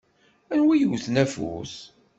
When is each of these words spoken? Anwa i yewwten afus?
Anwa 0.53 0.73
i 0.75 0.79
yewwten 0.79 1.19
afus? 1.23 1.73